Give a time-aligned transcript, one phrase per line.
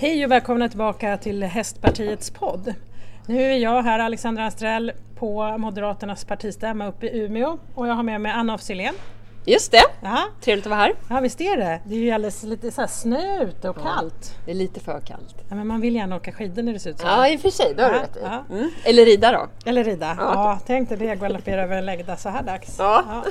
[0.00, 2.74] Hej och välkomna tillbaka till Hästpartiets podd.
[3.26, 8.02] Nu är jag här, Alexandra Anstrell, på Moderaternas partistämma uppe i Umeå och jag har
[8.02, 8.94] med mig Anna af Sillén.
[9.44, 10.18] Just det, Ja.
[10.40, 10.92] trevligt att vara här.
[11.10, 11.80] ja, visst är det.
[11.84, 14.36] Det är ju alldeles lite så här snö ute och kallt.
[14.44, 15.34] Det är lite för kallt.
[15.48, 17.06] Ja, men man vill gärna åka skidor när det ser ut så.
[17.06, 18.20] Ja, i och för sig, det har du Ja, rätt i.
[18.22, 18.44] ja.
[18.50, 18.70] Mm.
[18.84, 19.48] Eller rida då.
[19.70, 20.14] Eller rida.
[20.18, 20.32] Ja.
[20.34, 20.58] Ja.
[20.66, 22.76] tänk dig det, galoppera över en läggda så här dags.
[22.78, 23.04] Ja.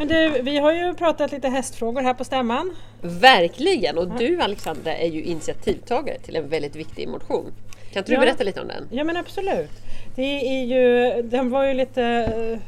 [0.00, 2.76] Men du, vi har ju pratat lite hästfrågor här på stämman.
[3.00, 3.98] Verkligen!
[3.98, 7.52] Och du Alexandra är ju initiativtagare till en väldigt viktig motion.
[7.92, 8.20] Kan inte du Ja.
[8.20, 8.88] berätta lite om den?
[8.90, 9.70] Ja men absolut.
[10.16, 10.22] Det
[10.60, 12.58] är ju, den var ju lite eh,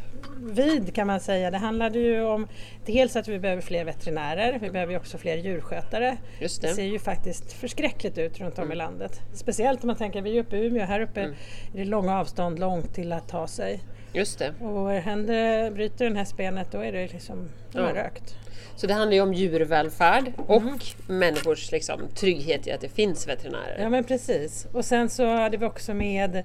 [0.45, 1.51] vid kan man säga.
[1.51, 2.49] Det handlade ju om
[2.87, 6.17] dels att vi behöver fler veterinärer, vi behöver ju också fler djurskötare.
[6.41, 6.75] Just Det det.
[6.75, 9.21] ser ju faktiskt förskräckligt ut runt om i landet.
[9.35, 11.35] Speciellt om man tänker, vi är uppe i Umeå, här uppe är
[11.73, 13.81] det långa avstånd långt till att ta sig.
[14.13, 14.55] Just det.
[14.61, 17.81] Och händer, bryter den här benet då är det liksom, Ja.
[17.81, 18.37] rökt.
[18.77, 20.63] Så det handlar ju om djurvälfärd och
[21.07, 23.79] människors liksom, trygghet i att det finns veterinärer.
[23.81, 24.67] Ja men precis.
[24.73, 26.43] Och sen så hade vi också med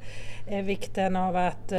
[0.47, 1.73] eh, vikten av att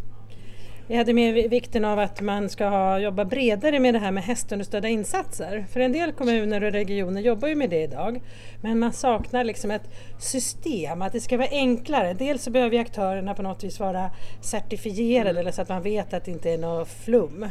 [0.89, 4.11] vi hade med vi- vikten av att man ska ha, jobba bredare med det här
[4.11, 5.65] med hästunderstödda insatser.
[5.73, 8.21] För en del kommuner och regioner jobbar ju med det idag.
[8.61, 12.13] Men man saknar liksom ett system, att det ska vara enklare.
[12.13, 16.13] Dels så behöver ju aktörerna på något vis vara certifierade eller så att man vet
[16.13, 17.45] att det inte är något flum.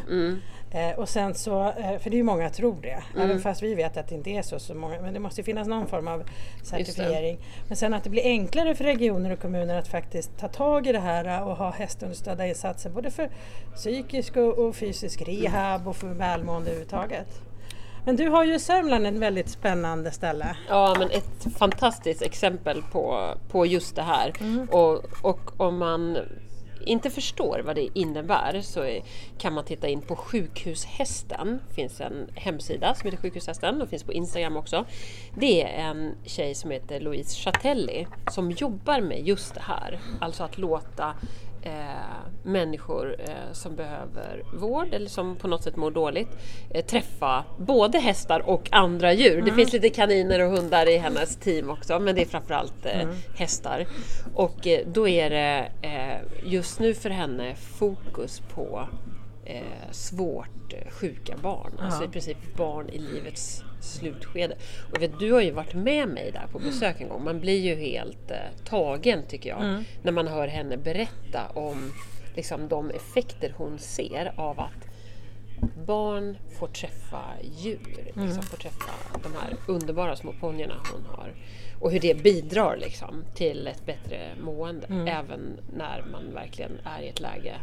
[0.71, 3.75] Eh, och sen så, eh, för det är ju många tror det, även fast vi
[3.75, 6.09] vet att det inte är så, så många, men det måste ju finnas någon form
[6.09, 6.25] av
[6.63, 7.39] certifiering.
[7.69, 10.93] Men sen att det blir enklare för regioner och kommuner att faktiskt ta tag i
[10.93, 13.31] det här och ha hästunderstödda insatser både för
[13.75, 17.29] psykisk och, och fysisk rehab och för välmående överhuvudtaget.
[18.05, 20.57] Men du har ju i Sörmland ett väldigt spännande ställe.
[20.69, 24.33] Ja, men ett fantastiskt exempel på, på just det här.
[24.71, 26.19] Och, och om man
[26.89, 29.00] inte förstår vad det innebär så
[29.39, 31.61] kan man titta in på Sjukhushästen.
[31.69, 34.84] Det finns en hemsida som heter Sjukhushästen och finns på Instagram också.
[35.34, 40.00] Det är en tjej som heter Louise Chatelli som jobbar med just det här.
[40.20, 41.14] Alltså att låta
[41.62, 41.73] eh,
[42.42, 46.28] människor eh, som behöver vård eller som på något sätt mår dåligt
[46.71, 49.43] eh, träffa både hästar och andra djur.
[49.43, 53.09] Det finns lite kaniner och hundar i hennes team också men det är framförallt eh,
[53.37, 53.87] hästar.
[54.34, 58.88] Och eh, då är det eh, just nu för henne fokus på
[59.44, 61.72] eh, svårt sjuka barn.
[61.81, 64.56] Alltså i princip barn i livets slutskede.
[64.93, 67.25] Och vet, du har ju varit med mig där på besök en gång.
[67.25, 69.59] Man blir ju helt eh, tagen tycker jag
[70.03, 71.93] när man hör henne berätta om
[72.37, 74.89] liksom, de effekter hon ser av att
[75.87, 81.34] barn får träffa djur, liksom, får träffa de här underbara små ponnyerna hon har.
[81.81, 87.09] Och hur det bidrar liksom, till ett bättre mående även när man verkligen är i
[87.09, 87.55] ett läge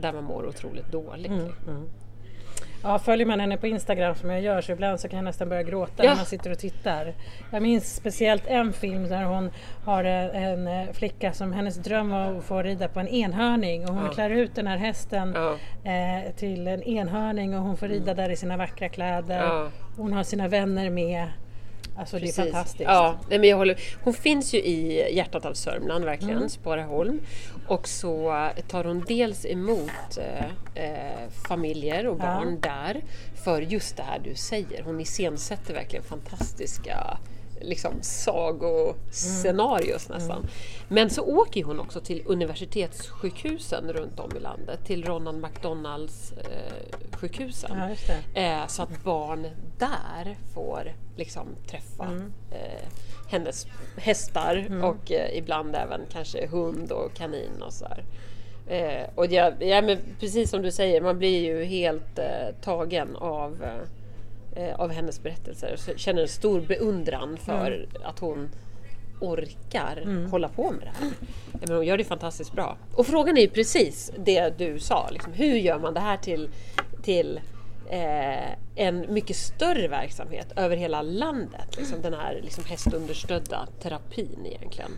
[0.00, 1.32] där man mår otroligt dåligt.
[2.82, 5.48] Ja, följer man henne på Instagram som jag gör så ibland så kan jag nästan
[5.48, 6.10] börja gråta Ja.
[6.10, 7.14] när man sitter och tittar.
[7.52, 9.50] Jag minns speciellt en film där hon
[9.84, 13.88] har eh, en eh, flicka som hennes dröm var att få rida på en enhörning
[13.88, 14.12] och hon Ja.
[14.12, 15.56] klär ut den här hästen Ja.
[15.90, 19.70] eh, till en enhörning och hon får rida där i sina vackra kläder.
[19.96, 21.26] Hon har sina vänner med.
[21.98, 22.36] Alltså det är Precis.
[22.44, 22.80] fantastiskt.
[22.90, 23.80] Ja, nej, men jag håller.
[24.04, 26.48] Hon finns ju i hjärtat av Sörmland verkligen, Mm.
[26.48, 27.20] Sparaholm.
[27.66, 32.24] Och så tar hon dels emot eh, eh, familjer och Ja.
[32.24, 33.04] barn där
[33.44, 34.82] för just det här du säger.
[34.82, 37.18] Hon iscensätter verkligen fantastiska
[37.60, 40.18] liksom, sagoscenarios Mm.
[40.18, 40.46] nästan.
[40.88, 47.16] Men så åker hon också till universitetssjukhusen runt om i landet, till Ronald McDonalds eh,
[47.18, 47.70] sjukhusen.
[48.34, 48.40] Ja.
[48.42, 49.46] Eh, så att barn
[49.78, 52.32] där får liksom träffa Mm.
[52.50, 52.88] eh,
[53.30, 58.04] hennes hästar och eh, ibland även kanske hund och kanin och sådär.
[58.66, 63.16] Eh, och jag, ja, men precis som du säger, man blir ju helt eh, tagen
[63.16, 63.82] av, eh,
[64.76, 65.76] av hennes berättelser.
[65.76, 68.48] Så jag känner en stor beundran för att hon
[69.20, 71.12] orkar hålla på med det här.
[71.52, 72.76] Men hon gör det fantastiskt bra.
[72.94, 75.08] Och frågan är ju precis det du sa.
[75.10, 76.50] Liksom, hur gör man det här till,
[77.02, 77.40] till
[77.90, 81.76] eh, en mycket större verksamhet över hela landet?
[81.78, 84.90] Liksom, den här liksom, hästunderstödda terapin egentligen.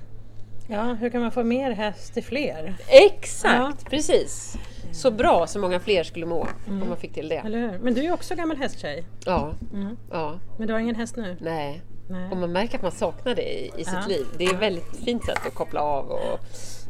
[0.71, 2.75] Ja, hur kan man få mer häst till fler?
[2.89, 4.57] Exakt, precis.
[4.93, 7.43] Så bra så många fler skulle må om man fick till det.
[7.83, 9.05] Men du är också gammal hästtjej.
[9.25, 9.97] Ja, Mm.
[10.11, 11.37] ja, Men du har ingen häst nu?
[11.41, 11.83] nej.
[12.09, 12.31] Nej.
[12.31, 14.07] Och man märker att man saknar det i, i sitt Ja.
[14.09, 14.27] liv.
[14.39, 16.39] Det är ett väldigt fint sätt att koppla av och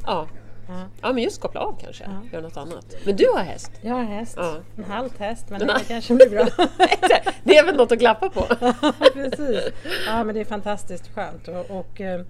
[0.06, 0.26] ja,
[0.68, 0.82] Ja.
[1.02, 2.94] ja men just koppla av kanske, göra något annat.
[3.04, 3.72] Men du har häst?
[3.82, 4.34] Jag har häst.
[4.36, 4.56] Ja.
[4.76, 6.44] En halvt häst, men det kanske blir bra.
[7.44, 8.40] Det är väl något att klappa på?
[9.14, 9.60] Precis.
[10.06, 11.48] Ja, men det är fantastiskt skönt.
[11.48, 12.20] Och, och, eh,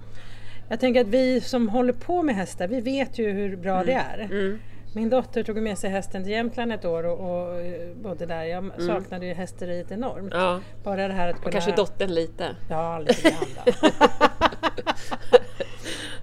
[0.70, 3.93] jag tänker att vi som håller på med hästar, vi vet ju hur bra det
[3.93, 4.19] är.
[4.19, 4.58] Mm.
[4.94, 8.44] Min dotter tog med sig hästen till Jämtland ett år och, och eh, bodde där.
[8.44, 10.32] Jag saknade ju hästeriet enormt.
[10.34, 11.46] Ja, Bara det här att kunna...
[11.46, 12.56] och kanske dottern lite.
[12.69, 13.75] Ja, lite grann.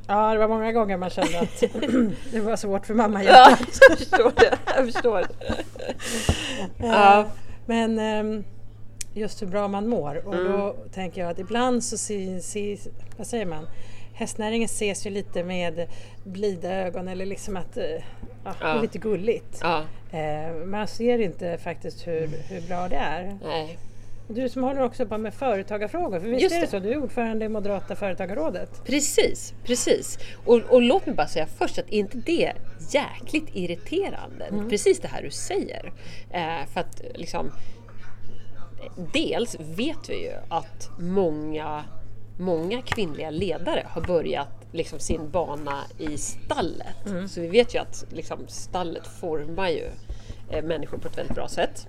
[0.07, 1.59] Ja, det var många gånger man kände att
[2.31, 3.57] det var svårt för mamma Ja,
[3.89, 4.57] jag förstår det.
[4.65, 5.25] Jag förstår.
[6.77, 7.25] Ja.
[7.65, 8.43] Men ehm,
[9.13, 13.45] just hur bra man mår och då tänker jag att ibland så ses, vad säger
[13.45, 13.67] man,
[14.17, 15.87] hästnäringen ses ju lite med
[16.23, 17.83] blida ögon eller liksom att eh,
[18.43, 19.59] ja, det är lite gulligt.
[19.61, 23.37] Ja, Eh, Man ser inte faktiskt hur, hur bra det är.
[23.43, 23.79] nej.
[24.29, 26.79] Du som håller också på med företagarfrågor, för visst Just är det så?
[26.79, 28.85] Du är ordförande i Moderata företagarrådet.
[28.85, 30.19] Precis, precis.
[30.45, 32.53] Och, och låt mig bara säga först att inte det
[32.91, 34.45] jäkligt irriterande?
[34.69, 35.91] Precis det här du säger.
[36.31, 37.51] Eh, för att liksom,
[39.13, 41.83] dels vet vi ju att många,
[42.37, 46.95] många kvinnliga ledare har börjat liksom sin bana i stallet.
[47.29, 49.89] Så vi vet ju att liksom, stallet formar ju
[50.49, 51.87] eh, människor på ett väldigt bra sätt.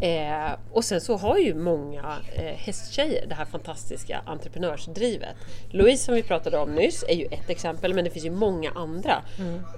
[0.00, 5.36] Eh, och sen så har ju många eh, hästtjejer det här fantastiska entreprenörsdrivet.
[5.70, 8.70] Louise som vi pratade om nyss är ju ett exempel men det finns ju många
[8.70, 9.22] andra.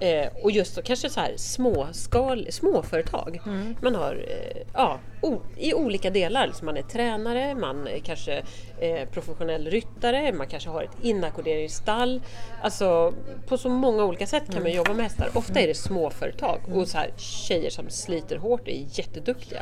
[0.01, 3.41] Eh, och just så, kanske så här småskal, småföretag.
[3.81, 8.43] Man har eh, ja, o, i olika delar, liksom man är tränare, man är kanske
[8.79, 12.21] eh, professionell ryttare, man kanske har ett inackorderingsstall.
[12.61, 13.13] Alltså
[13.47, 15.29] på så många olika sätt kan man jobba med hästar.
[15.33, 19.61] Ofta är det småföretag och så här, tjejer som sliter hårt och är jätteduktiga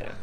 [0.00, 0.14] företagare.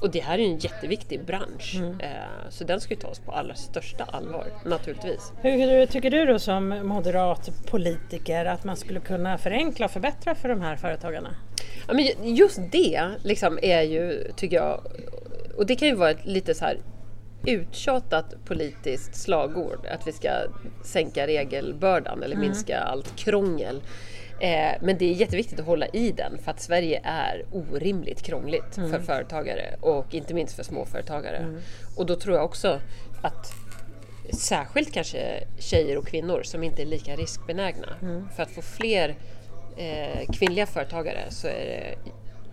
[0.00, 1.80] Och det här är ju en jätteviktig bransch.
[2.00, 5.32] Eh, så den ska ju tas på allra största allvar, naturligtvis.
[5.42, 10.48] Hur tycker du då som moderat politiker att man skulle kunna förenkla och förbättra för
[10.48, 11.34] de här företagarna?
[11.88, 14.80] Ja, men ju- just det liksom är ju, tycker jag,
[15.56, 16.78] och det kan ju vara ett lite så här
[17.46, 20.30] uttjatat politiskt slagord, att vi ska
[20.84, 23.82] sänka regelbördan eller minska allt krångel.
[24.42, 28.74] Eh, men det är jätteviktigt att hålla i den för att Sverige är orimligt krångligt
[28.74, 31.38] för företagare och inte minst för småföretagare.
[31.96, 32.80] Och då tror jag också
[33.22, 33.52] att
[34.32, 37.88] särskilt kanske tjejer och kvinnor som inte är lika riskbenägna.
[38.36, 39.16] För att få fler
[39.76, 41.94] eh, kvinnliga företagare så är det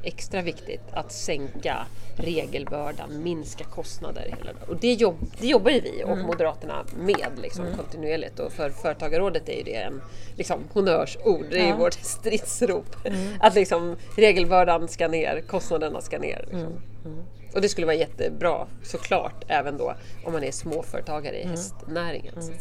[0.04, 1.86] extra viktigt att sänka
[2.18, 4.36] regelbördan, minska kostnader.
[4.68, 9.50] Och det, jobb, det jobbar ju vi och Moderaterna med liksom, kontinuerligt och för Företagarrådet
[9.50, 10.02] är ju det en
[10.38, 11.76] liksom, honnörsord, det är ju Ja.
[11.78, 12.96] vårt stridsrop.
[13.40, 16.46] Att liksom, regelbördan ska ner, kostnaderna ska ner.
[16.52, 16.74] Liksom.
[17.54, 19.94] Och det skulle vara jättebra såklart även då
[20.26, 22.42] om man är småföretagare i hästnäringen.
[22.42, 22.52] Så.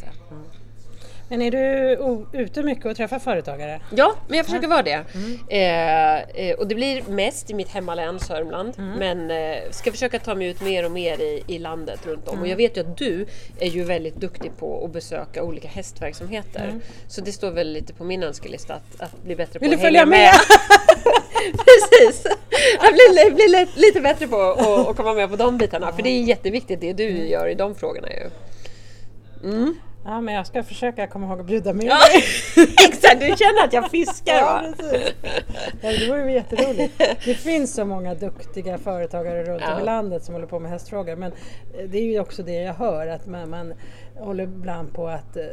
[1.29, 1.97] Men är du
[2.39, 3.81] ute mycket och träffar företagare?
[3.95, 5.03] Ja, men jag försöker vara det.
[5.49, 8.73] Eh, eh, och det blir mest i mitt hemmalän Sörmland.
[8.99, 12.41] Men eh, ska försöka ta mig ut mer och mer i, i landet runt om.
[12.41, 13.25] Och jag vet ju att du
[13.59, 16.73] är ju väldigt duktig på att besöka olika hästverksamheter.
[17.07, 19.79] Så det står väl lite på min önskelista att, att bli bättre på Vill att
[19.79, 20.31] du följa hänga med?
[21.51, 22.25] Precis!
[22.81, 24.41] Jag blir, blir li- lite bättre på
[24.89, 25.91] att komma med på de bitarna.
[25.91, 28.29] För det är jätteviktigt det du gör i de frågorna ju.
[30.05, 32.23] Ja, men jag ska försöka komma ihåg att bjuda med Ja, dig.
[32.89, 33.19] exakt!
[33.19, 34.73] Du känner att jag fiskar Ja, va?
[34.77, 35.13] precis.
[35.81, 36.97] Ja, det vore ju jätteroligt.
[37.25, 39.81] Det finns så många duktiga företagare runt om Ja.
[39.81, 41.15] i landet som håller på med hästfrågor.
[41.15, 43.73] Men eh, det är ju också det jag hör att man, man
[44.15, 45.43] håller ibland på att eh,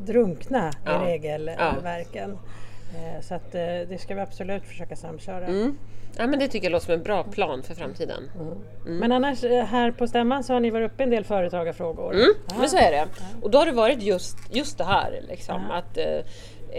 [0.00, 1.04] drunkna Ja.
[1.08, 2.38] i regelverken.
[2.94, 5.46] Eh, så att eh, det ska vi absolut försöka samköra.
[5.46, 5.76] Mm.
[6.18, 8.30] Ja, men det tycker jag låter som en bra plan för framtiden.
[8.86, 12.14] Men annars eh, här på stämman så har ni varit uppe en del företagarfrågor.
[12.14, 12.54] Mm, Ja.
[12.58, 13.06] men så är det.
[13.42, 16.04] Och då har det varit just, just det här, liksom, att eh,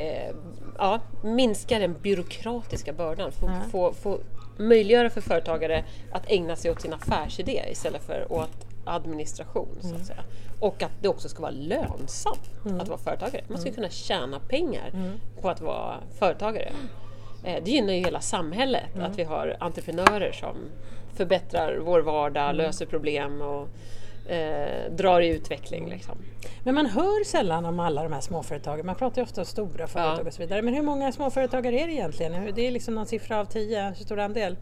[0.05, 0.35] eh,
[0.77, 3.31] ja, minska den byråkratiska bördan.
[3.31, 3.53] Få, Ja.
[3.71, 4.19] få, få
[4.57, 9.77] möjliggöra för företagare att ägna sig åt sin affärsidé istället för åt administration.
[9.81, 10.19] Så att säga.
[10.59, 12.49] Och att det också ska vara lönsamt
[12.81, 13.43] att vara företagare.
[13.47, 14.91] Man ska kunna tjäna pengar
[15.41, 16.71] på att vara företagare.
[17.43, 20.55] Eh, Det gynnar ju hela samhället att vi har entreprenörer som
[21.15, 23.67] förbättrar vår vardag, löser problem och
[24.31, 25.89] eh, drar i utveckling.
[25.89, 26.17] Liksom.
[26.63, 28.85] Men man hör sällan om alla de här småföretagen.
[28.85, 30.27] Man pratar ju ofta om stora företag Ja.
[30.27, 30.61] och så vidare.
[30.61, 32.51] Men hur många småföretagare är det egentligen?
[32.55, 34.57] Det är liksom någon siffra av tio, hur stor andel?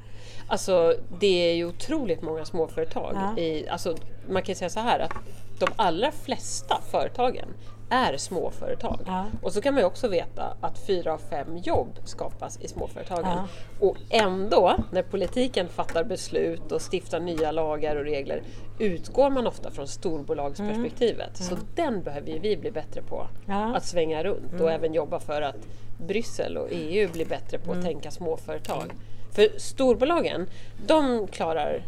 [0.47, 3.11] Alltså det är ju otroligt många småföretag.
[3.15, 3.41] Ja.
[3.41, 3.95] I, alltså,
[4.29, 5.13] man kan säga så här att
[5.59, 7.47] de allra flesta företagen
[7.89, 8.99] är småföretag.
[9.05, 9.25] Ja.
[9.41, 13.31] Och så kan man ju också veta att fyra av fem jobb skapas i småföretagen.
[13.31, 13.47] Ja.
[13.87, 18.41] Och ändå, när politiken fattar beslut och stiftar nya lagar och regler,
[18.79, 21.37] utgår man ofta från storbolagsperspektivet.
[21.37, 23.75] Så den behöver ju vi bli bättre på, Ja.
[23.75, 25.67] att svänga runt och även jobba för att
[26.07, 28.93] Bryssel och EU blir bättre på att tänka småföretag.
[29.31, 30.47] För storbolagen,
[30.87, 31.83] de klarar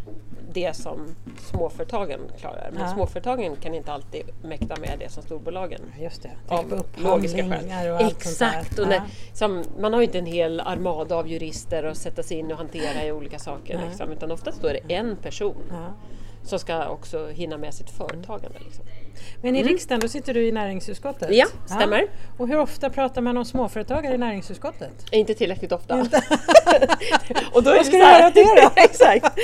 [0.54, 1.16] det som
[1.52, 2.70] småföretagen klarar.
[2.74, 2.94] Men Ja.
[2.94, 7.92] småföretagen kan inte alltid mäkta med det som storbolagen Just det, tänk av logiska skäl.
[7.92, 8.68] och allt Exakt!
[8.68, 9.02] sånt Och när,
[9.34, 12.58] som, man har ju inte en hel armada av jurister att sätta sig in och
[12.58, 13.82] hantera i olika saker.
[13.88, 15.62] Liksom, utan oftast då är det en person.
[15.70, 15.94] Ja.
[16.44, 18.60] Som ska också hinna med sitt företagande.
[18.60, 18.86] Liksom.
[19.42, 21.30] Men i riksdagen, då sitter du i näringsutskottet?
[21.32, 22.08] Ja, stämmer.
[22.38, 25.06] Och hur ofta pratar man om småföretagare i näringsutskottet?
[25.12, 25.96] Inte tillräckligt ofta.
[27.54, 28.72] och då är Vad ska du göra åt det då?
[28.82, 29.40] Exakt,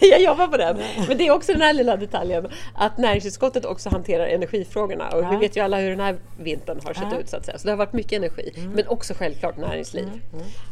[0.00, 0.78] jag jobbar på den.
[1.08, 5.30] Men det är också den här lilla detaljen att näringsutskottet också hanterar energifrågorna och ja.
[5.30, 7.18] vi vet ju alla hur den här vintern har sett ja.
[7.18, 7.58] ut så att säga.
[7.58, 8.70] Så det har varit mycket energi, mm.
[8.70, 10.04] men också självklart näringsliv.
[10.04, 10.20] Mm.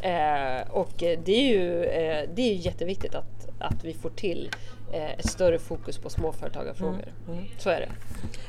[0.01, 0.61] Mm.
[0.61, 4.49] Eh, och det är ju eh, det är jätteviktigt att, att vi får till
[4.93, 7.13] ett större fokus på småföretagarfrågor.
[7.27, 7.39] Mm.
[7.39, 7.49] Mm.
[7.57, 7.89] Så är det.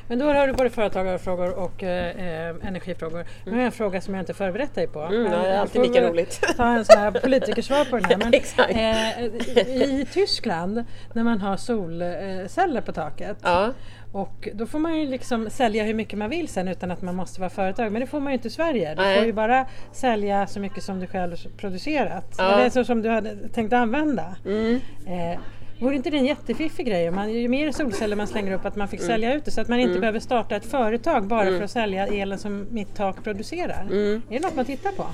[0.07, 3.19] Men då har du både företagarfrågor och eh, eh energifrågor.
[3.19, 3.27] Mm.
[3.45, 5.01] Nu har jag en fråga som jag inte förberett dig på.
[5.01, 6.41] Mm, det är alltid lika roligt.
[6.57, 8.17] ta en sån här politikersvar på den här.
[8.57, 10.83] Men, eh, I Tyskland
[11.13, 13.73] när man har solceller på taket ja.
[14.15, 17.15] Och då får man ju liksom sälja hur mycket man vill sen utan att man
[17.15, 17.91] måste vara företag.
[17.91, 18.95] Men det får man ju inte i Sverige.
[18.95, 19.17] Du Nej.
[19.17, 22.35] får ju bara sälja så mycket som du själv producerat.
[22.37, 22.53] Ja.
[22.53, 24.35] Eller så som du hade tänkt använda.
[24.45, 24.81] Mm.
[25.07, 25.39] Eh,
[25.79, 27.11] Vore inte det en jättefiffig grej?
[27.11, 29.11] Man, ju mer solceller man slänger upp att man fick mm.
[29.11, 30.01] sälja ut det så att man inte mm.
[30.01, 31.57] behöver starta ett företag bara mm.
[31.57, 33.81] för att sälja elen som mitt tak producerar.
[33.81, 34.21] Mm.
[34.29, 35.05] Är det något man tittar på?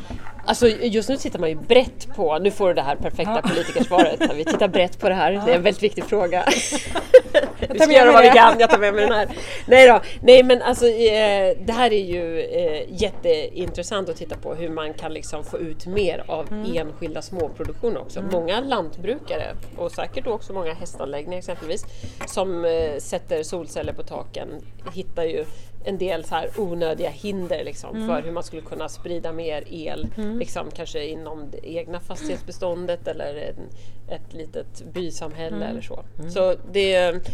[0.46, 3.50] Alltså just nu tittar man ju brett på, nu får du det här perfekta ja.
[3.50, 5.41] politikersvaret, vi tittar brett på det här, ja.
[5.46, 6.46] det är en väldigt viktig fråga.
[7.79, 9.27] ska göra vad vi kan, jag tar med mig den här.
[9.65, 14.55] Nej då, nej men alltså eh, det här är ju eh, jätteintressant att titta på
[14.55, 16.77] hur man kan liksom få ut mer av mm.
[16.77, 18.19] enskilda småproduktioner också.
[18.19, 18.31] Mm.
[18.31, 21.85] Många lantbrukare och säkert också också många hästanläggningar exempelvis
[22.25, 24.47] som eh, sätter solceller på taken
[24.93, 25.45] hittar ju
[25.83, 28.07] en del så här onödiga hinder liksom, mm.
[28.07, 30.39] för hur man skulle kunna sprida mer el, mm.
[30.39, 33.69] liksom, kanske inom det egna fastighetsbeståndet eller en,
[34.15, 35.69] ett litet bysamhälle mm.
[35.69, 36.03] eller så.
[36.19, 36.31] Mm.
[36.31, 36.91] Så det,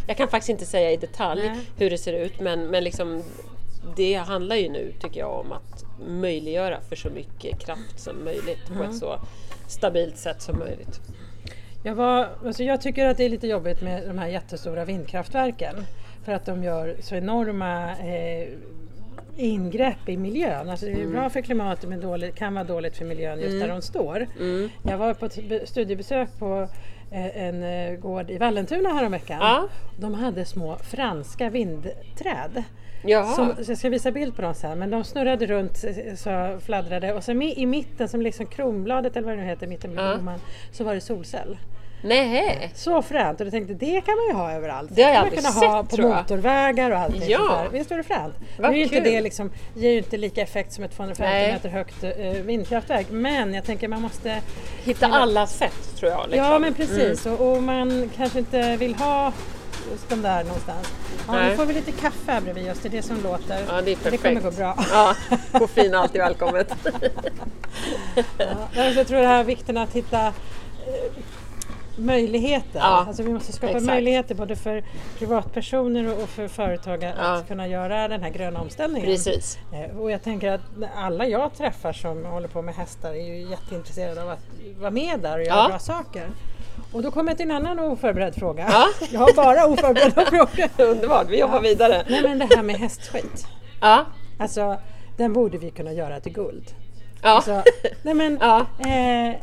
[0.07, 1.59] jag kan faktiskt inte säga i detalj Nej.
[1.77, 3.23] hur det ser ut men, men liksom,
[3.95, 8.67] det handlar ju nu tycker jag om att möjliggöra för så mycket kraft som möjligt
[8.67, 8.93] på ett mm.
[8.93, 9.19] så
[9.67, 11.01] stabilt sätt som möjligt.
[11.83, 15.75] Jag, var, alltså jag tycker att det är lite jobbigt med de här jättestora vindkraftverken
[16.27, 18.47] för att de gör så enorma eh,
[19.35, 20.69] ingrepp i miljön.
[20.69, 21.11] Alltså det är mm.
[21.11, 23.59] bra för klimatet men dåligt, kan vara dåligt för miljön just mm.
[23.59, 24.27] där de står.
[24.39, 24.69] Mm.
[24.83, 26.67] Jag var på ett studiebesök på
[27.11, 29.37] eh, en eh, gård i Vallentuna häromveckan.
[29.41, 29.67] Ja.
[29.99, 32.63] De hade små franska vindträd.
[33.25, 37.23] Som, jag ska visa bild på dem sen, men de snurrade runt så fladdrade och
[37.23, 40.39] sen i mitten som liksom kronbladet eller vad det nu heter, mitten på blomman,
[40.71, 41.57] så var det solcell.
[42.01, 42.71] Nej.
[42.75, 44.89] Så fränt och jag tänkte det kan man ju ha överallt.
[44.93, 47.29] Det har jag aldrig sett kunna ha på motorvägar och allting.
[47.29, 47.65] Ja.
[47.71, 48.35] Visst var det fränt?
[48.59, 51.53] Vad nu är inte det liksom, ger ju inte lika effekt som ett 250 Nej.
[51.53, 54.41] meter högt uh, vindkraftverk men jag tänker man måste
[54.83, 56.29] hitta alla sätt tror jag.
[56.29, 56.45] Liksom.
[56.45, 57.37] Ja men precis mm.
[57.37, 59.33] och, och, man kanske inte vill ha
[59.91, 60.93] just de där någonstans.
[61.27, 63.59] Ja, nu får vi lite kaffe här bredvid oss, det är det som låter.
[63.67, 64.23] Ja, det, är perfekt.
[64.23, 64.77] det kommer gå bra.
[64.91, 65.15] Ja,
[65.59, 66.73] koffein är alltid välkommet.
[68.37, 70.33] ja, jag tror det här vikten att hitta
[71.97, 72.79] möjligheter.
[72.79, 73.85] Ja, alltså vi måste skapa exakt.
[73.85, 74.83] möjligheter både för
[75.17, 77.43] privatpersoner och för företag att ja.
[77.47, 79.09] kunna göra den här gröna omställningen.
[79.09, 79.57] Precis.
[79.73, 80.61] Eh, och jag tänker att
[80.95, 84.45] alla jag träffar som håller på med hästar är ju jätteintresserade av att
[84.79, 85.67] vara med där och göra ja.
[85.67, 86.29] bra saker.
[86.93, 88.67] Och då kommer jag till en annan oförberedd fråga.
[88.71, 88.87] Ja.
[89.11, 90.89] Jag har bara oförberedda frågor.
[90.91, 92.05] Underbart, vi jobbar vidare.
[92.09, 93.47] Nej men det här med hästskit.
[93.81, 94.05] Ja.
[94.39, 94.77] Alltså,
[95.17, 96.75] den borde vi kunna göra till guld.
[97.21, 97.29] Ja.
[97.29, 97.63] Alltså,
[98.01, 98.59] nej men, ja.
[98.79, 99.35] Eh,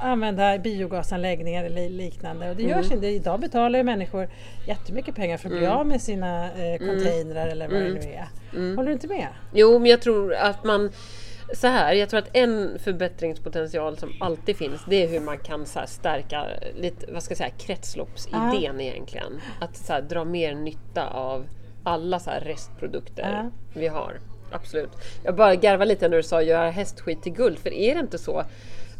[0.00, 2.50] använda biogasanläggningar eller liknande.
[2.50, 2.78] Och det mm.
[2.78, 3.06] görs inte.
[3.06, 4.28] Idag betalar ju människor
[4.66, 5.78] jättemycket pengar för att bli mm.
[5.78, 6.78] av med sina eh, mm.
[6.78, 7.94] containrar eller vad mm.
[7.94, 8.28] det nu är.
[8.54, 8.76] Mm.
[8.76, 9.28] Håller du inte med?
[9.52, 10.90] Jo, men jag tror att man
[11.54, 15.66] så här, jag tror att en förbättringspotential som alltid finns det är hur man kan
[15.66, 18.80] så stärka lite, vad ska jag säga, kretsloppsidén ah.
[18.80, 19.40] egentligen.
[19.60, 21.46] Att så här, dra mer nytta av
[21.84, 23.50] alla så restprodukter ah.
[23.74, 24.20] vi har.
[24.50, 24.90] Absolut.
[25.24, 28.18] Jag bara garvar lite när du sa göra hästskit till guld, för är det inte
[28.18, 28.44] så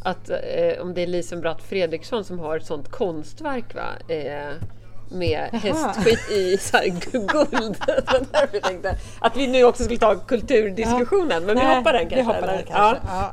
[0.07, 4.15] att eh, om det är Lisen Bratt Fredriksson som har ett sånt konstverk va?
[4.15, 4.53] Eh,
[5.09, 5.61] med Jaha.
[5.61, 7.77] hästskit i så här, guld.
[9.19, 11.41] att vi nu också skulle ta kulturdiskussionen, ja.
[11.41, 12.17] men vi hoppar den kanske.
[12.17, 13.01] Vi hoppar den kanske.
[13.07, 13.33] Ja.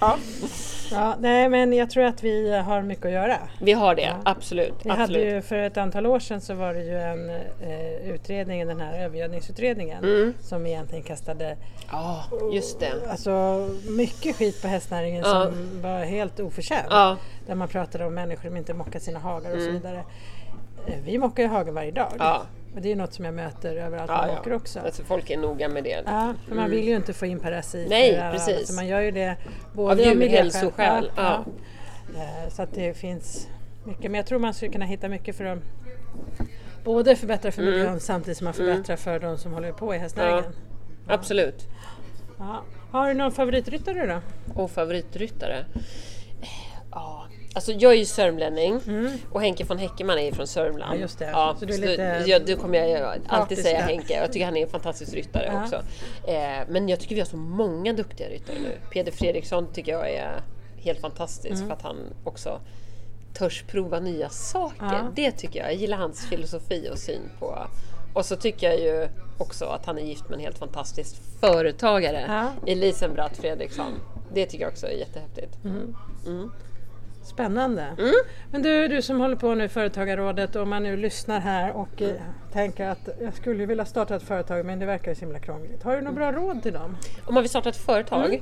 [0.00, 0.18] Ja.
[0.94, 1.16] ja.
[1.20, 3.38] Nej men jag tror att vi har mycket att göra.
[3.60, 4.16] Vi har det, ja.
[4.24, 4.74] absolut.
[4.82, 4.98] Vi absolut.
[4.98, 8.80] Hade ju, för ett antal år sedan så var det ju en eh, utredning, den
[8.80, 10.34] här övergödningsutredningen, mm.
[10.40, 11.56] som egentligen kastade
[11.90, 12.92] Ja, just det.
[13.10, 15.44] Alltså mycket skit på hästnäringen ja.
[15.44, 16.86] som var helt oförtjänt.
[16.90, 17.16] Ja.
[17.46, 19.66] Där man pratade om människor som inte mockar sina hagar och mm.
[19.66, 20.04] så vidare.
[20.86, 22.12] Eh, vi mockar ju hagen varje dag.
[22.74, 24.80] Och det är något som jag möter överallt ja, man åker också.
[24.80, 26.02] Alltså folk är noga med det.
[26.06, 26.70] Ja, för man mm.
[26.70, 27.90] vill ju inte få in parasiter.
[27.90, 28.58] Nej, precis.
[28.58, 29.36] Alltså man gör ju det
[29.72, 31.10] både av djurhälsoskäl.
[31.16, 31.44] Ja,
[32.14, 32.20] ja.
[32.20, 33.48] Eh, så att det finns
[33.84, 34.10] mycket.
[34.10, 35.58] Men jag tror man skulle kunna hitta mycket för att
[36.84, 37.72] både förbättra för mm.
[37.72, 38.00] miljön mm.
[38.00, 38.96] samtidigt som man förbättrar mm.
[38.96, 40.44] för de som håller på i hästnäringen.
[41.06, 41.68] Ja, absolut.
[42.90, 44.20] Har du någon favoritryttare då?
[44.62, 45.64] Och favoritryttare?
[46.90, 48.80] Ja, Alltså jag är ju sörmlänning
[49.30, 50.82] och Henke von Häckeman är ju från Sörmland.
[50.82, 50.96] Mm.
[50.98, 51.30] Ja, just det.
[51.58, 53.80] Så du är lite ja, då kommer jag alltid säga.
[53.80, 54.14] Henke.
[54.20, 55.62] Jag tycker han är en fantastisk ryttare Ja.
[55.64, 55.76] också.
[56.30, 58.78] Eh, men jag tycker vi har så många duktiga ryttare nu.
[58.92, 60.40] Peder Fredriksson tycker jag är
[60.76, 61.66] helt fantastisk Mm.
[61.66, 62.60] för att han också
[63.34, 64.76] törs prova nya saker.
[64.86, 65.10] Ja.
[65.14, 65.68] Det tycker jag.
[65.68, 67.66] Jag gillar hans filosofi och syn på...
[68.14, 69.08] Och så tycker jag ju
[69.38, 72.24] också att han är gift med en helt fantastisk företagare.
[72.28, 72.70] Ja.
[72.72, 73.92] Elisen Bratt Fredriksson.
[74.34, 75.56] Det tycker jag också är jättehäftigt.
[77.24, 77.82] Spännande.
[77.98, 78.12] Mm.
[78.50, 82.02] Men du, du som håller på nu i Företagarrådet, om man nu lyssnar här och
[82.02, 82.14] eh,
[82.52, 85.82] tänker att jag skulle vilja starta ett företag men det verkar ju så himla krångligt.
[85.82, 86.96] Har du några bra råd till dem?
[87.26, 88.40] Om man vill starta ett företag, Mm.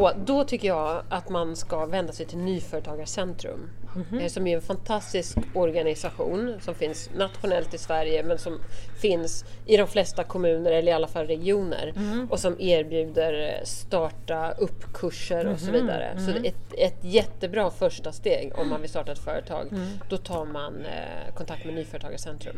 [0.00, 3.70] och då tycker jag att man ska vända sig till Nyföretagarcentrum.
[3.96, 4.18] Mhm.
[4.20, 8.60] eh, Som är en fantastisk organisation som finns nationellt i Sverige men som
[9.00, 11.92] finns i de flesta kommuner eller i alla fall regioner.
[11.96, 12.28] Mm.
[12.30, 15.72] Och som erbjuder eh, starta upp-kurser och så Mhm.
[15.72, 16.18] vidare.
[16.18, 19.66] Så det är ett, ett jättebra första steg om man vill starta ett företag.
[19.72, 19.86] Mm.
[20.08, 22.56] Då tar man eh, kontakt med Nyföretagarcentrum.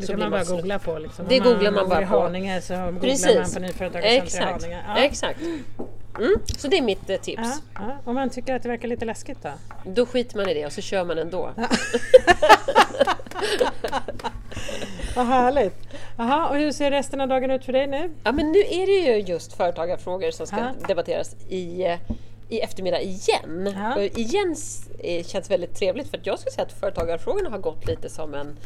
[0.00, 0.98] Det Så kan man bara man- googla på.
[0.98, 1.24] Liksom.
[1.28, 2.20] Det Om googlar man bara på.
[2.20, 2.90] Haninge så googlar
[3.60, 4.30] man på i.
[4.40, 4.82] Haninge.
[4.88, 4.96] Ja.
[4.98, 5.40] Exakt.
[6.18, 6.34] Mm.
[6.58, 7.42] Så det är mitt eh, tips.
[7.44, 7.96] Ja, ja.
[8.04, 9.50] Om man tycker att det verkar lite läskigt då?
[9.84, 11.50] Då skiter man i det och så kör man ändå.
[15.16, 15.74] Vad härligt!
[16.16, 18.10] Jaha, och hur ser resten av dagen ut för dig nu?
[18.24, 20.72] Ja men nu är det ju just företagarfrågor som ska Ja.
[20.88, 21.98] debatteras i, eh,
[22.48, 23.74] i eftermiddag igen.
[23.76, 23.94] Ja.
[23.96, 24.56] Och igen
[24.98, 28.34] eh, känns väldigt trevligt för att jag skulle säga att företagarfrågorna har gått lite som
[28.34, 28.56] en,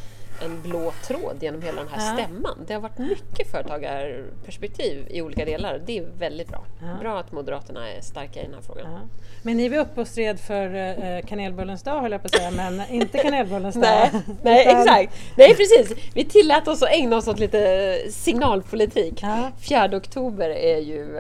[0.41, 2.17] en blå tråd genom hela den här Ja.
[2.17, 2.65] stämman.
[2.67, 5.81] Det har varit mycket företagarperspektiv i olika delar.
[5.87, 6.65] Det är väldigt bra.
[6.81, 6.87] Ja.
[7.01, 8.93] Bra att Moderaterna är starka i den här frågan.
[8.93, 8.99] Ja.
[9.43, 12.51] Men ni var uppe och stred för eh, kanelbullens dag höll jag på att säga,
[12.51, 13.83] men inte kanelbullens dag.
[13.85, 14.11] Nej,
[14.43, 15.15] nej Utan- exakt.
[15.37, 15.97] Nej precis.
[16.15, 19.23] Vi tillät oss att ägna oss åt lite signalpolitik.
[19.23, 19.51] Ja.
[19.69, 21.19] 4 oktober är ju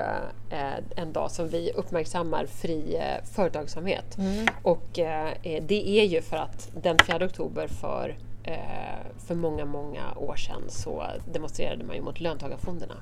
[0.50, 4.18] eh, en dag som vi uppmärksammar fri eh, företagsamhet.
[4.18, 4.46] Mm.
[4.62, 8.14] Och eh, det är ju för att den 4 oktober för eh,
[9.26, 12.94] för många, många år sedan så demonstrerade man ju mot löntagarfonderna.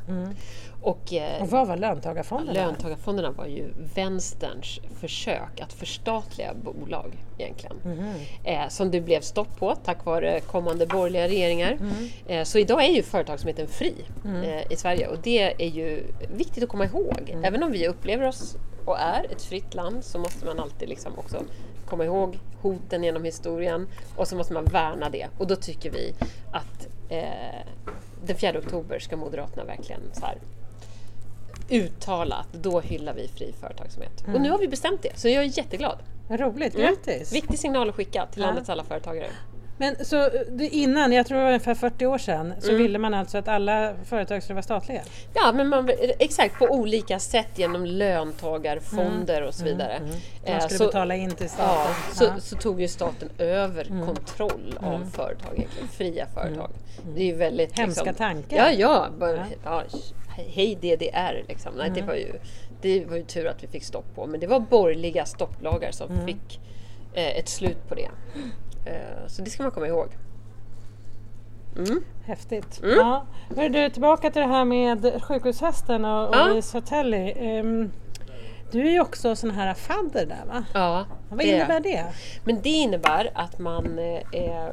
[0.82, 1.42] Och, eh, Mm.
[1.42, 2.52] Och vad var löntagarfonderna?
[2.52, 7.76] Löntagarfonderna var ju vänsterns försök att förstatliga bolag egentligen.
[7.84, 8.12] Mhm.
[8.44, 11.72] Eh, som det blev stopp på tack vare kommande borgerliga regeringar.
[11.72, 11.94] Mm.
[12.26, 13.94] Eh, så idag är ju företagsamheten fri
[14.44, 16.02] eh, i Sverige och det är ju
[16.34, 17.30] viktigt att komma ihåg.
[17.30, 17.44] Mm.
[17.44, 18.56] Även om vi upplever oss
[18.90, 21.42] och är ett fritt land så måste man alltid liksom också
[21.86, 25.28] komma ihåg hoten genom historien och så måste man värna det.
[25.38, 26.14] Och då tycker vi
[26.52, 27.66] att eh,
[28.24, 30.38] den 4 oktober ska Moderaterna verkligen så här,
[31.68, 34.24] uttala att då hyllar vi fri företagsamhet.
[34.34, 35.98] Och nu har vi bestämt det, så jag är jätteglad.
[36.28, 36.86] Roligt, Mm.
[36.86, 37.32] grattis!
[37.32, 39.26] Viktig signal att skicka till landets alla företagare.
[39.80, 42.82] Men så det, innan, jag tror det var ungefär 40 år sedan, så Mm.
[42.82, 45.00] ville man alltså att alla företag skulle vara statliga?
[45.34, 50.00] Ja, men man, exakt på olika sätt genom löntagarfonder och så vidare.
[50.00, 50.10] Man
[50.44, 51.94] Eh, skulle så- betala in till Ja, staten?
[52.14, 52.40] så, Ja.
[52.40, 56.70] så tog ju staten över kontroll av företag, egentligen, fria företag.
[57.14, 57.78] Det är ju väldigt...
[57.78, 58.56] Hemska liksom, tankar.
[58.56, 59.44] Ja, ja, bara, Ja.
[59.64, 59.82] ja.
[60.54, 61.72] Hej DDR liksom.
[61.76, 62.32] Nej, det, var ju,
[62.82, 64.26] det var ju tur att vi fick stopp på.
[64.26, 66.60] Men det var borgerliga stopplagar som fick
[67.14, 68.08] eh, ett slut på det.
[68.84, 70.08] Eh, så det ska man komma ihåg.
[71.76, 72.04] Mm.
[72.24, 72.80] Häftigt.
[72.82, 73.24] Ja.
[73.56, 76.60] Hör du, tillbaka till det här med sjukhushästen och, och Ja.
[76.72, 77.32] Hotelli.
[77.36, 77.90] Ehm,
[78.72, 80.64] du är ju också sån här fadder där va?
[80.74, 82.04] Ja, Vad det- innebär det?
[82.44, 83.98] Men det innebär att man
[84.32, 84.66] eh,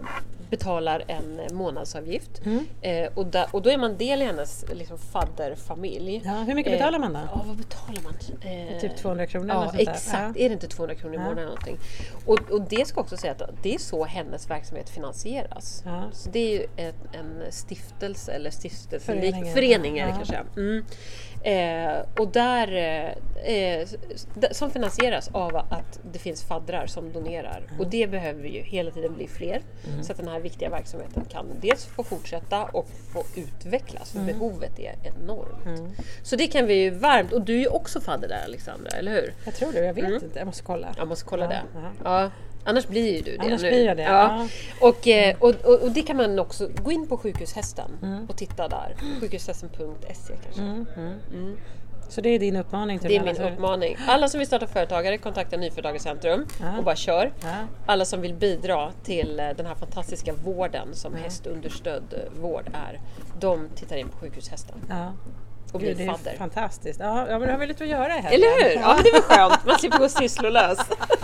[0.50, 2.66] betalar en månadsavgift Mm.
[2.82, 6.22] eh, och, da, och då är man del i hennes liksom, fadderfamilj.
[6.26, 7.20] Ja, hur mycket Eh, betalar man då?
[7.34, 8.14] Ja, vad betalar man?
[8.42, 10.14] Eh, Typ 200 kronor Ja, exakt.
[10.38, 10.44] Ja.
[10.46, 11.24] Är det inte 200 kronor i Ja.
[11.24, 11.78] månaden eller någonting?
[12.26, 15.84] Och, och det ska också säga att det är så hennes verksamhet finansieras.
[15.86, 16.04] Ja.
[16.12, 20.16] Så det är ju en, en stiftelse eller stiftelse, Förening, förening är det ja.
[20.16, 20.40] kanske.
[20.62, 20.86] Mm.
[21.44, 23.88] Eh, och där, eh, eh,
[24.52, 27.64] som finansieras av att det finns faddrar som donerar.
[27.80, 29.62] Och det behöver ju hela tiden bli fler.
[30.02, 34.12] Så att den här viktiga verksamheten kan dels få fortsätta och få utvecklas.
[34.12, 35.94] För behovet är enormt.
[36.24, 39.12] Så det kan vi ju varmt, och du är ju också fadder där Alexandra, eller
[39.12, 39.34] hur?
[39.46, 40.24] Jag tror det, jag vet Mm.
[40.24, 40.40] inte.
[40.40, 40.88] Jag måste kolla.
[40.98, 41.62] Jag måste kolla Ja, det.
[42.04, 42.22] ja.
[42.24, 42.32] Ja.
[42.64, 43.70] Annars blir ju du det Annars nu.
[43.70, 44.48] blir jag det, Ja.
[44.82, 48.68] Och, eh, och, och, och det kan man också gå in på Sjukhushästen och titta
[48.68, 48.96] där.
[49.20, 50.86] Sjukhushästen.se kanske.
[52.10, 53.98] Så det är din uppmaning till Det är alla min uppmaning.
[54.08, 56.78] Alla som vill starta företagare, kontakta Nyföretagarcentrum Ja.
[56.78, 57.32] och bara kör.
[57.44, 57.56] Ja.
[57.86, 63.02] Alla som vill bidra till eh, den här fantastiska vården som hästunderstödd eh, vård är,
[63.40, 65.14] de tittar in på Sjukhushästen Ja.
[65.72, 66.34] Och Gud, det är fadder.
[66.38, 67.00] fantastiskt.
[67.00, 68.34] Ja, ja, men du har väl lite att göra här.
[68.34, 68.82] Eller hur?
[68.82, 69.66] Ja, men det är väl skönt.
[69.66, 70.78] Man slipper gå sysslolös.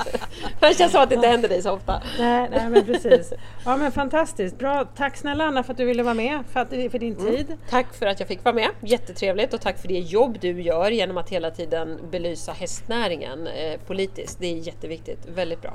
[0.59, 2.01] det känns som att det inte händer dig så ofta.
[2.19, 3.33] Nej, nej men precis.
[3.65, 4.57] Ja men fantastiskt.
[4.57, 4.85] Bra.
[4.95, 7.25] Tack snälla Anna för att du ville vara med, för, att, för din Mm.
[7.35, 7.57] tid.
[7.69, 10.91] Tack för att jag fick vara med, jättetrevligt och tack för det jobb du gör
[10.91, 14.39] genom att hela tiden belysa hästnäringen eh, politiskt.
[14.39, 15.73] Det är jätteviktigt, väldigt bra.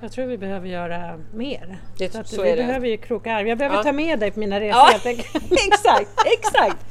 [0.00, 1.78] Jag tror vi behöver göra mer.
[1.98, 2.56] Det- så så vi det.
[2.56, 3.46] behöver ju kroka arm.
[3.46, 3.82] Jag behöver Ja.
[3.82, 5.10] ta med dig på mina resor Ja,
[5.68, 6.86] exakt, exakt!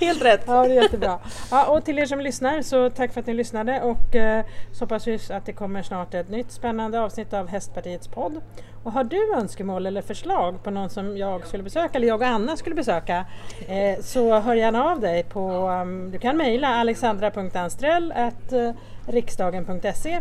[0.00, 0.44] Helt rätt!
[0.46, 1.18] Ja, det är jättebra.
[1.50, 4.84] Ja, och till er som lyssnar så tack för att ni lyssnade och eh, så
[4.84, 8.40] hoppas vi att det kommer snart ett nytt spännande avsnitt av Hästpartiets podd.
[8.84, 12.26] Och har du önskemål eller förslag på någon som jag skulle besöka eller jag och
[12.28, 13.24] Anna skulle besöka
[13.68, 18.12] eh, så hör gärna av dig på, um, du kan mejla alexandra.anstrell
[19.06, 20.20] riksdagen.se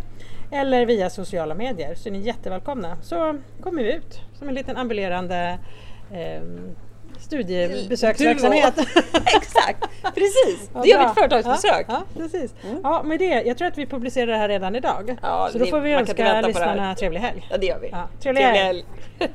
[0.51, 2.97] eller via sociala medier så är ni jättevälkomna.
[3.01, 5.59] Så kommer vi ut som en liten ambulerande
[6.11, 6.41] eh,
[7.19, 8.73] studiebesöksverksamhet.
[9.25, 10.69] exakt, precis!
[10.73, 11.85] Ja, det gör vi ett företagsbesök.
[11.89, 12.53] Ja, ja, precis.
[12.83, 15.17] Ja, med det, jag tror att vi publicerar det här redan idag.
[15.21, 17.47] Ja, så då får vi önska lyssnarna trevlig helg.
[17.51, 17.89] Ja, det gör vi.
[17.91, 18.57] Ja, trevlig helg.
[19.19, 19.33] helg!